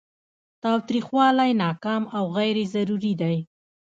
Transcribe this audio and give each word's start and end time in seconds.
تاوتریخوالی 0.63 1.51
ناکام 1.63 2.03
او 2.17 2.23
غیر 2.37 2.57
ضروري 2.73 3.13
دی. 3.21 3.37